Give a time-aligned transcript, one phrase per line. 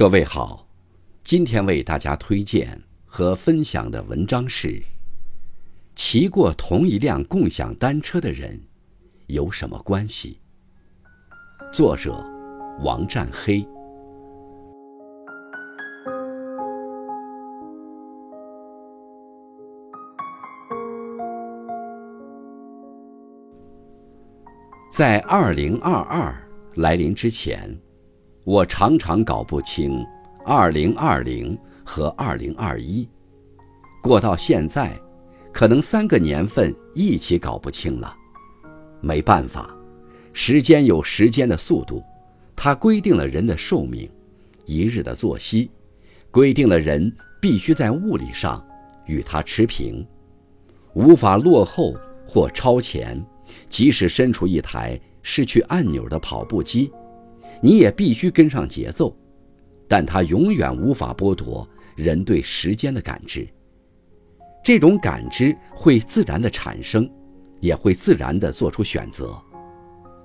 [0.00, 0.66] 各位好，
[1.22, 4.82] 今天为大家推荐和分享的文章是：
[5.94, 8.62] 骑过同一辆共享单车的人
[9.26, 10.38] 有什么关系？
[11.70, 12.26] 作者
[12.82, 13.62] 王占黑。
[24.90, 26.34] 在二零二二
[26.76, 27.78] 来临之前。
[28.44, 30.04] 我常常搞不清
[30.46, 33.06] 2020和2021，
[34.02, 34.98] 过到现在，
[35.52, 38.16] 可能三个年份一起搞不清了。
[39.02, 39.70] 没办法，
[40.32, 42.02] 时间有时间的速度，
[42.56, 44.10] 它规定了人的寿命，
[44.64, 45.70] 一日的作息，
[46.30, 48.66] 规定了人必须在物理上
[49.04, 50.06] 与它持平，
[50.94, 51.94] 无法落后
[52.26, 53.22] 或超前。
[53.68, 56.90] 即使身处一台失去按钮的跑步机。
[57.60, 59.14] 你也必须跟上节奏，
[59.86, 63.46] 但它永远无法剥夺人对时间的感知。
[64.62, 67.10] 这种感知会自然的产生，
[67.60, 69.34] 也会自然的做出选择，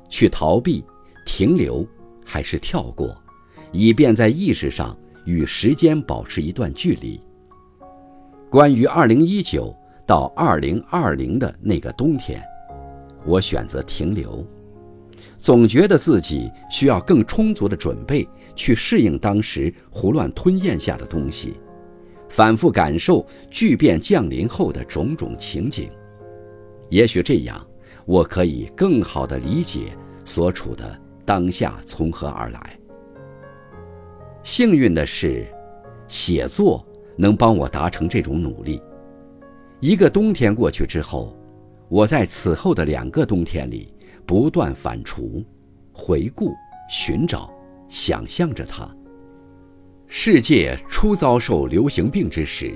[0.10, 0.84] 去逃避、
[1.26, 1.88] 停留
[2.24, 3.16] 还是跳过，
[3.72, 7.20] 以便在意识上与时间保持一段距离。
[8.50, 12.42] 关于2019到2020的那个冬天，
[13.26, 14.46] 我选择停留。
[15.46, 21.54] 总觉得自己需要更充足的准备去适应当时胡乱吞咽下的东西，
[22.30, 25.88] 反复感受巨变降临后的种种情景。
[26.90, 27.64] 也许这样，
[28.08, 32.80] 我可以更好地理解所处的当下从何而来。
[34.42, 35.46] 幸运的是，
[36.08, 36.84] 写作
[37.16, 38.82] 能帮我达成这种努力。
[39.80, 41.38] 一个冬天过去之后，
[41.88, 43.92] 我在此后的两个冬天里。
[44.26, 45.46] 不断反刍、
[45.94, 46.54] 回顾、
[46.90, 47.52] 寻找、
[47.88, 48.90] 想象着它。
[50.08, 52.74] 世界初遭受流行病之时，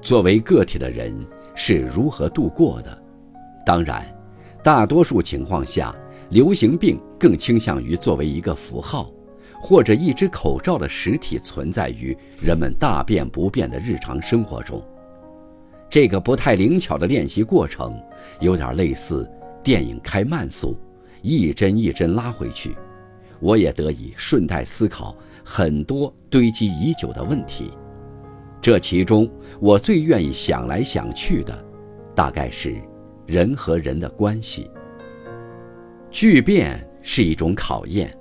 [0.00, 1.14] 作为个体的人
[1.54, 3.02] 是如何度过的？
[3.66, 4.04] 当然，
[4.62, 5.94] 大多数情况下，
[6.30, 9.10] 流行病更倾向于作为一个符号，
[9.60, 14.82] 或者一只口罩的实体存在于人们大变不变的日常生活中。
[15.88, 17.94] 这个不太灵巧的练习过程，
[18.40, 19.30] 有点类似。
[19.64, 20.78] 电影开慢速，
[21.22, 22.76] 一帧一帧拉回去，
[23.40, 27.72] 我也得以顺带思考很多堆积已久的问题。
[28.60, 29.26] 这其中，
[29.58, 31.64] 我最愿意想来想去的，
[32.14, 32.76] 大概是
[33.26, 34.70] 人和人的关系。
[36.10, 38.14] 巨变是一种考验，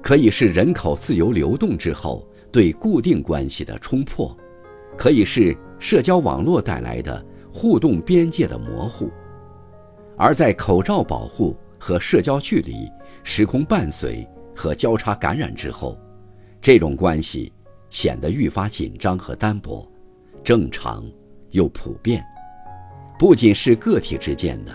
[0.00, 4.34] 可以是人口自由流动之后对固定关系的冲破，
[4.96, 9.10] 可以是社交网络带来的互动边界的模糊。
[10.16, 12.90] 而在口罩保护和社交距离、
[13.22, 15.98] 时空伴随和交叉感染之后，
[16.60, 17.52] 这种关系
[17.90, 19.86] 显得愈发紧张和单薄，
[20.42, 21.04] 正常
[21.50, 22.24] 又普遍。
[23.18, 24.72] 不仅是个体之间的，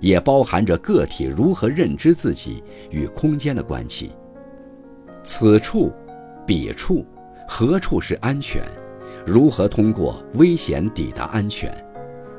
[0.00, 4.12] 也包含着个体如何认知自己与空间的关系。
[5.22, 5.92] 此处、
[6.46, 7.04] 彼处、
[7.48, 8.62] 何处是安全？
[9.26, 11.74] 如何通过危险抵达安全？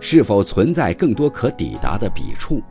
[0.07, 2.61] 是否存在更多可抵达的彼处？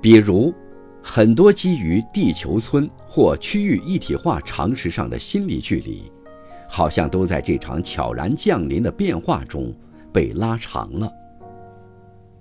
[0.00, 0.54] 比如，
[1.02, 6.04] 很多基于地球村或区域一体化常识上的心理距离，
[6.68, 9.74] 好像都在这场悄然降临的变化中
[10.12, 11.10] 被拉长了。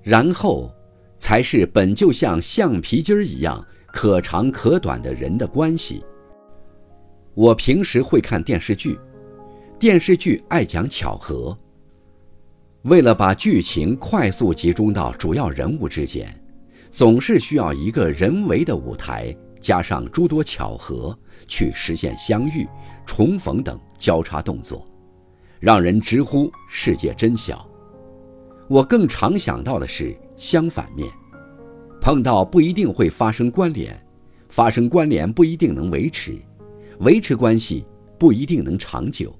[0.03, 0.71] 然后，
[1.17, 6.03] 才是本就像橡皮筋儿一样可长可短的人的关系。
[7.33, 8.99] 我平时会看电视剧，
[9.79, 11.57] 电视剧爱讲巧合。
[12.83, 16.35] 为了把剧情快速集中到主要人物之间，
[16.89, 21.15] 总是需要一个人为的舞台，加上诸多巧合，
[21.47, 22.67] 去实现相遇、
[23.05, 24.83] 重逢等交叉动作，
[25.59, 27.69] 让人直呼世界真小。
[28.67, 31.07] 我更常想到的是相反面：
[32.01, 33.95] 碰到不一定会发生关联，
[34.49, 36.35] 发生关联不一定能维持，
[37.01, 37.85] 维持关系
[38.17, 39.37] 不一定能长久，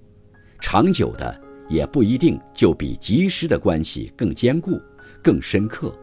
[0.60, 1.42] 长久的。
[1.72, 4.80] 也不一定就比及时的关系更坚固、
[5.24, 5.98] 更深刻。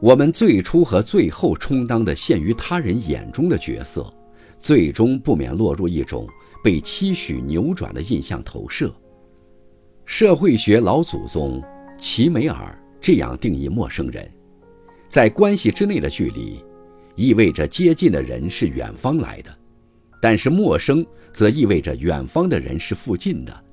[0.00, 4.12] 我们最初和最后充当的陷于他人眼中的角色，
[4.58, 6.26] 最终不免落入一种
[6.64, 8.92] 被期许扭转的印象投射。
[10.04, 11.62] 社会学老祖宗
[11.98, 14.28] 齐美尔这样定义陌生人：
[15.08, 16.64] 在关系之内的距离，
[17.14, 19.52] 意味着接近的人是远方来的；
[20.20, 23.64] 但是陌生则意味着远方的人是附近的。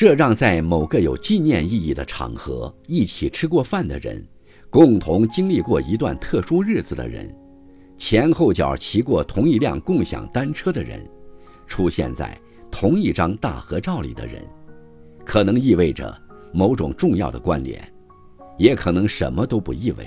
[0.00, 4.26] 这让在某个有纪念意义的场合一起吃过饭的人，
[4.70, 7.30] 共同经历过一段特殊日子的人，
[7.98, 11.06] 前后脚骑过同一辆共享单车的人，
[11.66, 12.34] 出现在
[12.70, 14.42] 同一张大合照里的人，
[15.22, 16.18] 可能意味着
[16.50, 17.78] 某种重要的关联，
[18.56, 20.06] 也可能什么都不意味。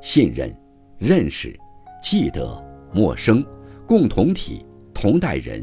[0.00, 0.50] 信任、
[0.96, 1.54] 认识、
[2.02, 3.44] 记得、陌生、
[3.86, 5.62] 共同体、同代人、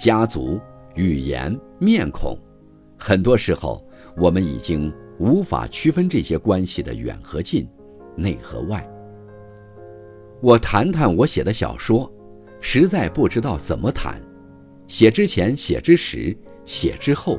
[0.00, 0.58] 家族、
[0.96, 2.36] 语言、面孔，
[2.98, 3.86] 很多时候
[4.16, 7.68] 我们已经无法区分这些关系的远和近、
[8.16, 8.86] 内和外。
[10.40, 12.12] 我谈谈我写的小说，
[12.60, 14.20] 实在不知道怎么谈。
[14.86, 17.38] 写之前、写之时、写之后，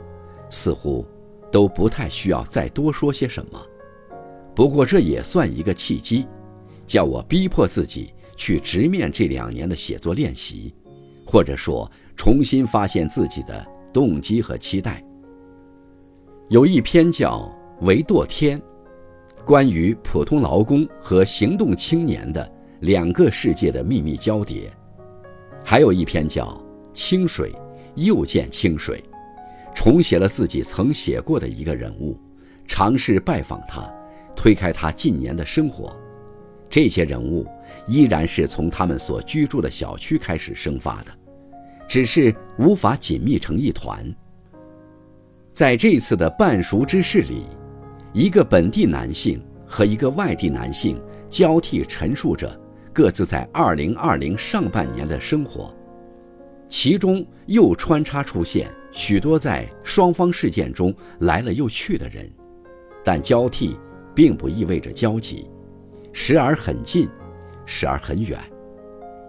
[0.49, 1.05] 似乎
[1.51, 3.59] 都不太需要再多说些什么。
[4.55, 6.27] 不过这也算一个契机，
[6.85, 10.73] 叫我逼迫自己去直面这两年的写作练习，
[11.25, 15.03] 或者说重新发现自己的动机和期待。
[16.49, 17.41] 有一篇叫
[17.85, 18.59] 《维堕天》，
[19.45, 24.63] 关于普通劳工和行动青年的两个世界的秘密交叠；
[25.63, 26.59] 还有一篇叫。
[26.91, 27.53] 清水，
[27.93, 29.01] 又见清水，
[29.75, 32.19] 重写了自己曾写过的一个人物，
[32.67, 33.87] 尝试拜访他，
[34.35, 35.95] 推开他近年的生活。
[36.67, 37.45] 这些人物
[37.87, 41.11] 依然是从他们所居住的小区开始生发的，
[41.87, 44.03] 只是无法紧密成一团。
[45.59, 47.43] 在这次的半熟之事里，
[48.13, 50.97] 一个本地男性和一个外地男性
[51.29, 52.49] 交替陈述着
[52.93, 55.75] 各自在2020上半年的生活。
[56.69, 62.25] 其中又穿插出现许多在双方事件中来了又去的人，
[63.03, 63.77] 但交替
[64.15, 65.45] 并不意味着交集，
[66.13, 67.05] 时而很近，
[67.65, 68.39] 时而很远，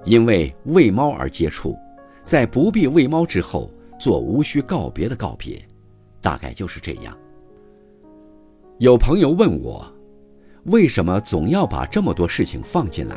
[0.05, 1.77] 因为喂猫而接触，
[2.23, 3.69] 在不必喂猫之后
[3.99, 5.61] 做无需告别的告别，
[6.21, 7.17] 大概就是这样。
[8.79, 9.85] 有朋友问我，
[10.65, 13.17] 为什么总要把这么多事情放进来？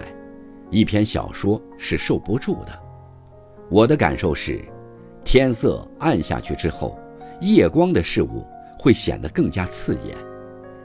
[0.70, 2.80] 一篇小说是受不住的。
[3.70, 4.60] 我的感受是，
[5.24, 6.98] 天色暗下去之后，
[7.40, 8.46] 夜光的事物
[8.80, 10.18] 会显得更加刺眼，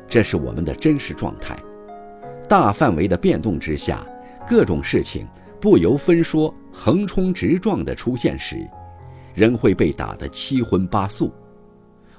[0.08, 1.56] 这是我们的真实状态。
[2.48, 4.06] 大范围的变动之下，
[4.46, 5.26] 各种事情
[5.60, 8.56] 不由分说、横冲直撞地出现时，
[9.34, 11.32] 人会被打得七荤八素。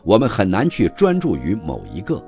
[0.04, 2.24] 我们很难去专注于某一个，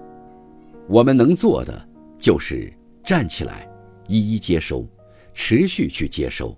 [0.87, 1.87] 我们能做的
[2.19, 2.71] 就是
[3.03, 3.67] 站起来，
[4.07, 4.85] 一一接收，
[5.33, 6.55] 持续去接收。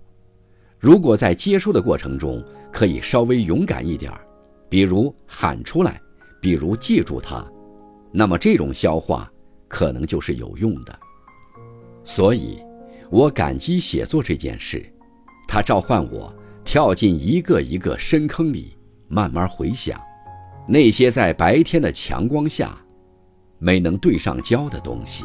[0.78, 4.20] 如果在接收的过程中可以稍微勇敢一点儿，
[4.68, 6.00] 比如喊出来，
[6.40, 7.46] 比如记住它，
[8.12, 9.30] 那么这种消化
[9.68, 10.98] 可能就是有用的。
[12.04, 12.58] 所以，
[13.08, 14.84] 我感激写作这件事，
[15.48, 16.34] 它召唤我
[16.64, 18.76] 跳进一个一个深坑里，
[19.08, 19.98] 慢慢回想
[20.66, 22.76] 那些在白天的强光下
[23.58, 25.24] 没能对上焦的东西。